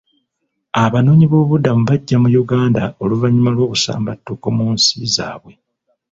[0.83, 5.53] Abanoonyiboobubudamu bajja mu Uganda oluvannyuma lw'obusambattuko mu nsi zaabwe.